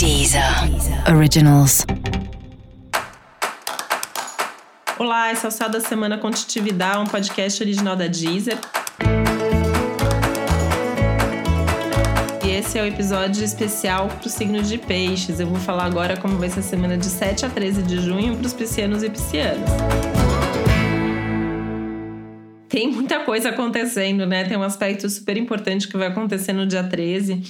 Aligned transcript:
Deezer 0.00 0.42
Originals. 1.14 1.84
Olá, 4.98 5.30
esse 5.30 5.44
é 5.44 5.48
o 5.50 5.52
Céu 5.52 5.68
da 5.68 5.78
Semana 5.78 6.16
Contitividade, 6.16 7.00
um 7.00 7.04
podcast 7.04 7.62
original 7.62 7.94
da 7.94 8.06
Deezer. 8.06 8.56
E 12.42 12.48
esse 12.48 12.78
é 12.78 12.82
o 12.82 12.86
episódio 12.86 13.44
especial 13.44 14.08
para 14.08 14.26
o 14.26 14.30
signo 14.30 14.62
de 14.62 14.78
peixes. 14.78 15.38
Eu 15.38 15.48
vou 15.48 15.58
falar 15.58 15.84
agora 15.84 16.16
como 16.16 16.38
vai 16.38 16.48
ser 16.48 16.60
a 16.60 16.62
semana 16.62 16.96
de 16.96 17.04
7 17.04 17.44
a 17.44 17.50
13 17.50 17.82
de 17.82 18.00
junho 18.00 18.38
para 18.38 18.46
os 18.46 18.54
piscianos 18.54 19.02
e 19.02 19.10
piscianas. 19.10 19.68
Tem 22.70 22.90
muita 22.90 23.20
coisa 23.20 23.50
acontecendo, 23.50 24.24
né? 24.24 24.44
Tem 24.44 24.56
um 24.56 24.62
aspecto 24.62 25.10
super 25.10 25.36
importante 25.36 25.86
que 25.86 25.98
vai 25.98 26.06
acontecer 26.06 26.54
no 26.54 26.66
dia 26.66 26.84
13 26.84 27.42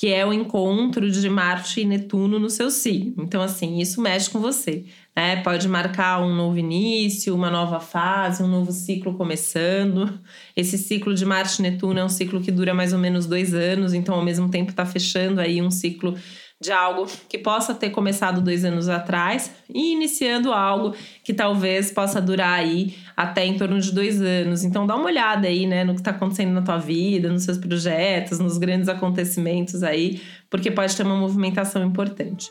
que 0.00 0.08
é 0.08 0.24
o 0.24 0.32
encontro 0.32 1.10
de 1.10 1.28
Marte 1.28 1.82
e 1.82 1.84
Netuno 1.84 2.38
no 2.38 2.48
seu 2.48 2.70
signo. 2.70 3.22
Então, 3.22 3.42
assim, 3.42 3.80
isso 3.80 4.00
mexe 4.00 4.30
com 4.30 4.40
você. 4.40 4.86
Né? 5.14 5.42
Pode 5.42 5.68
marcar 5.68 6.22
um 6.22 6.34
novo 6.34 6.56
início, 6.56 7.34
uma 7.34 7.50
nova 7.50 7.80
fase, 7.80 8.42
um 8.42 8.48
novo 8.48 8.72
ciclo 8.72 9.12
começando. 9.12 10.18
Esse 10.56 10.78
ciclo 10.78 11.14
de 11.14 11.26
Marte 11.26 11.58
e 11.58 11.62
Netuno 11.62 11.98
é 11.98 12.04
um 12.04 12.08
ciclo 12.08 12.40
que 12.40 12.50
dura 12.50 12.72
mais 12.72 12.94
ou 12.94 12.98
menos 12.98 13.26
dois 13.26 13.52
anos, 13.52 13.92
então, 13.92 14.14
ao 14.14 14.24
mesmo 14.24 14.48
tempo, 14.48 14.70
está 14.70 14.86
fechando 14.86 15.38
aí 15.38 15.60
um 15.60 15.70
ciclo 15.70 16.16
de 16.60 16.70
algo 16.70 17.06
que 17.26 17.38
possa 17.38 17.74
ter 17.74 17.88
começado 17.88 18.42
dois 18.42 18.66
anos 18.66 18.86
atrás 18.86 19.50
e 19.72 19.92
iniciando 19.94 20.52
algo 20.52 20.94
que 21.24 21.32
talvez 21.32 21.90
possa 21.90 22.20
durar 22.20 22.58
aí 22.58 22.94
até 23.16 23.46
em 23.46 23.56
torno 23.56 23.80
de 23.80 23.90
dois 23.92 24.20
anos. 24.20 24.62
Então 24.62 24.86
dá 24.86 24.94
uma 24.94 25.06
olhada 25.06 25.48
aí, 25.48 25.66
né, 25.66 25.84
no 25.84 25.94
que 25.94 26.00
está 26.00 26.10
acontecendo 26.10 26.52
na 26.52 26.60
tua 26.60 26.76
vida, 26.76 27.30
nos 27.30 27.44
seus 27.44 27.56
projetos, 27.56 28.38
nos 28.38 28.58
grandes 28.58 28.90
acontecimentos 28.90 29.82
aí, 29.82 30.20
porque 30.50 30.70
pode 30.70 30.94
ter 30.94 31.04
uma 31.04 31.16
movimentação 31.16 31.82
importante. 31.82 32.50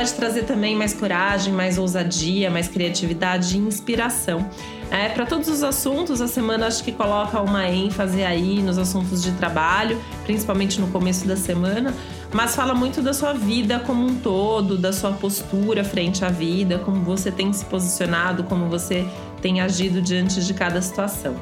Pode 0.00 0.14
trazer 0.14 0.44
também 0.44 0.74
mais 0.74 0.94
coragem, 0.94 1.52
mais 1.52 1.76
ousadia, 1.76 2.50
mais 2.50 2.66
criatividade 2.66 3.54
e 3.54 3.60
inspiração. 3.60 4.48
É, 4.90 5.10
para 5.10 5.26
todos 5.26 5.46
os 5.46 5.62
assuntos, 5.62 6.22
a 6.22 6.26
semana 6.26 6.66
acho 6.66 6.82
que 6.82 6.90
coloca 6.90 7.38
uma 7.42 7.68
ênfase 7.68 8.24
aí 8.24 8.62
nos 8.62 8.78
assuntos 8.78 9.22
de 9.22 9.30
trabalho, 9.32 10.00
principalmente 10.24 10.80
no 10.80 10.86
começo 10.86 11.28
da 11.28 11.36
semana, 11.36 11.94
mas 12.32 12.56
fala 12.56 12.72
muito 12.72 13.02
da 13.02 13.12
sua 13.12 13.34
vida 13.34 13.78
como 13.80 14.06
um 14.06 14.14
todo, 14.16 14.78
da 14.78 14.90
sua 14.90 15.12
postura 15.12 15.84
frente 15.84 16.24
à 16.24 16.30
vida, 16.30 16.78
como 16.78 17.04
você 17.04 17.30
tem 17.30 17.52
se 17.52 17.66
posicionado, 17.66 18.44
como 18.44 18.70
você 18.70 19.06
tem 19.42 19.60
agido 19.60 20.00
diante 20.00 20.42
de 20.42 20.54
cada 20.54 20.80
situação. 20.80 21.36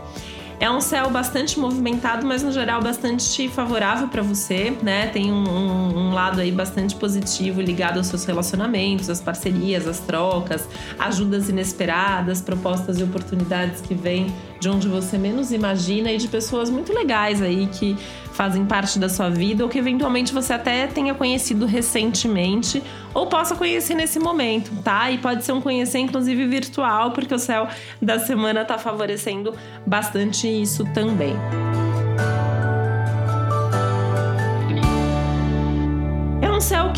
É 0.61 0.69
um 0.69 0.81
céu 0.81 1.09
bastante 1.09 1.59
movimentado, 1.59 2.27
mas 2.27 2.43
no 2.43 2.51
geral 2.51 2.83
bastante 2.83 3.49
favorável 3.49 4.09
para 4.09 4.23
você, 4.23 4.77
né? 4.83 5.07
Tem 5.07 5.33
um, 5.33 5.49
um, 5.49 5.99
um, 5.99 6.13
lado 6.13 6.41
aí 6.41 6.51
bastante 6.51 6.97
positivo 6.97 7.61
ligado 7.61 7.99
aos 7.99 8.09
seus 8.09 8.25
relacionamentos, 8.25 9.09
às 9.09 9.21
parcerias, 9.21 9.87
às 9.87 10.01
trocas, 10.01 10.69
ajudas 10.99 11.49
inesperadas, 11.49 12.41
propostas 12.41 12.99
e 12.99 13.05
oportunidades 13.05 13.81
que 13.81 13.95
vêm 13.95 14.35
de 14.59 14.69
onde 14.69 14.89
você 14.89 15.17
menos 15.17 15.53
imagina 15.53 16.11
e 16.11 16.19
de 16.19 16.27
pessoas 16.27 16.69
muito 16.69 16.93
legais 16.93 17.41
aí 17.41 17.69
que 17.69 17.97
fazem 18.39 18.65
parte 18.65 19.01
da 19.01 19.09
sua 19.09 19.29
vida 19.29 19.65
ou 19.65 19.69
que 19.69 19.81
eventualmente 19.81 20.33
você 20.33 20.53
até 20.53 20.87
tenha 20.87 21.13
conhecido 21.13 21.67
recentemente 21.67 22.81
ou 23.13 23.27
possa 23.27 23.57
conhecer 23.57 23.97
nesse 23.97 24.21
momento, 24.21 24.71
tá? 24.85 25.11
E 25.11 25.19
pode 25.19 25.45
ser 25.45 25.51
um 25.51 25.61
conhecer 25.61 25.99
inclusive 25.99 26.47
virtual, 26.47 27.11
porque 27.11 27.35
o 27.35 27.39
céu 27.39 27.67
da 28.01 28.21
semana 28.21 28.65
tá 28.65 28.79
favorecendo 28.79 29.53
bastante 29.85 30.47
isso 30.47 30.85
também. 30.95 31.35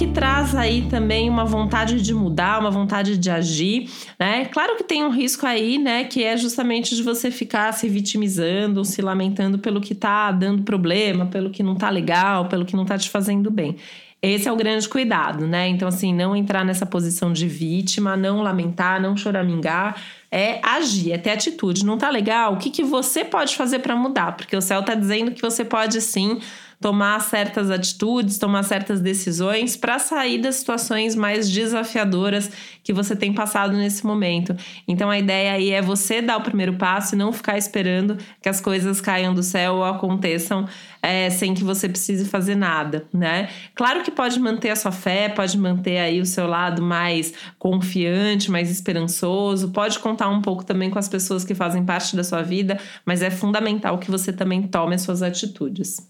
Que 0.00 0.06
traz 0.06 0.54
aí 0.54 0.88
também 0.88 1.28
uma 1.28 1.44
vontade 1.44 2.00
de 2.00 2.14
mudar, 2.14 2.58
uma 2.58 2.70
vontade 2.70 3.18
de 3.18 3.28
agir, 3.28 3.86
né? 4.18 4.46
Claro 4.46 4.74
que 4.78 4.82
tem 4.82 5.04
um 5.04 5.10
risco 5.10 5.44
aí, 5.44 5.76
né, 5.76 6.04
que 6.04 6.24
é 6.24 6.38
justamente 6.38 6.96
de 6.96 7.02
você 7.02 7.30
ficar 7.30 7.70
se 7.74 7.86
vitimizando, 7.86 8.82
se 8.82 9.02
lamentando 9.02 9.58
pelo 9.58 9.78
que 9.78 9.94
tá 9.94 10.32
dando 10.32 10.62
problema, 10.62 11.26
pelo 11.26 11.50
que 11.50 11.62
não 11.62 11.74
tá 11.74 11.90
legal, 11.90 12.46
pelo 12.46 12.64
que 12.64 12.74
não 12.74 12.86
tá 12.86 12.96
te 12.96 13.10
fazendo 13.10 13.50
bem. 13.50 13.76
Esse 14.22 14.48
é 14.48 14.52
o 14.52 14.56
grande 14.56 14.88
cuidado, 14.88 15.46
né? 15.46 15.68
Então, 15.68 15.88
assim, 15.88 16.14
não 16.14 16.34
entrar 16.34 16.64
nessa 16.64 16.86
posição 16.86 17.30
de 17.30 17.46
vítima, 17.46 18.16
não 18.16 18.40
lamentar, 18.40 19.02
não 19.02 19.14
choramingar, 19.14 20.00
é 20.30 20.60
agir, 20.62 21.12
é 21.12 21.18
ter 21.18 21.30
atitude. 21.30 21.84
Não 21.84 21.98
tá 21.98 22.08
legal? 22.08 22.54
O 22.54 22.56
que, 22.56 22.70
que 22.70 22.84
você 22.84 23.22
pode 23.22 23.54
fazer 23.54 23.80
para 23.80 23.96
mudar? 23.96 24.36
Porque 24.36 24.56
o 24.56 24.62
céu 24.62 24.82
tá 24.82 24.94
dizendo 24.94 25.32
que 25.32 25.42
você 25.42 25.62
pode 25.62 26.00
sim 26.00 26.38
tomar 26.80 27.20
certas 27.20 27.70
atitudes, 27.70 28.38
tomar 28.38 28.62
certas 28.62 29.00
decisões 29.00 29.76
para 29.76 29.98
sair 29.98 30.38
das 30.38 30.56
situações 30.56 31.14
mais 31.14 31.50
desafiadoras 31.50 32.50
que 32.82 32.90
você 32.90 33.14
tem 33.14 33.34
passado 33.34 33.76
nesse 33.76 34.04
momento. 34.06 34.56
Então 34.88 35.10
a 35.10 35.18
ideia 35.18 35.52
aí 35.52 35.70
é 35.70 35.82
você 35.82 36.22
dar 36.22 36.38
o 36.38 36.40
primeiro 36.40 36.74
passo 36.74 37.14
e 37.14 37.18
não 37.18 37.32
ficar 37.32 37.58
esperando 37.58 38.16
que 38.40 38.48
as 38.48 38.62
coisas 38.62 38.98
caiam 38.98 39.34
do 39.34 39.42
céu 39.42 39.74
ou 39.74 39.84
aconteçam 39.84 40.66
é, 41.02 41.28
sem 41.28 41.52
que 41.52 41.62
você 41.62 41.86
precise 41.86 42.24
fazer 42.24 42.54
nada, 42.54 43.04
né? 43.12 43.50
Claro 43.74 44.02
que 44.02 44.10
pode 44.10 44.40
manter 44.40 44.70
a 44.70 44.76
sua 44.76 44.92
fé, 44.92 45.28
pode 45.28 45.58
manter 45.58 45.98
aí 45.98 46.20
o 46.20 46.26
seu 46.26 46.46
lado 46.46 46.80
mais 46.82 47.34
confiante, 47.58 48.50
mais 48.50 48.70
esperançoso, 48.70 49.70
pode 49.70 49.98
contar 49.98 50.28
um 50.28 50.40
pouco 50.40 50.64
também 50.64 50.88
com 50.88 50.98
as 50.98 51.08
pessoas 51.08 51.44
que 51.44 51.54
fazem 51.54 51.84
parte 51.84 52.16
da 52.16 52.24
sua 52.24 52.42
vida, 52.42 52.78
mas 53.04 53.22
é 53.22 53.30
fundamental 53.30 53.98
que 53.98 54.10
você 54.10 54.32
também 54.32 54.62
tome 54.62 54.94
as 54.94 55.02
suas 55.02 55.22
atitudes. 55.22 56.09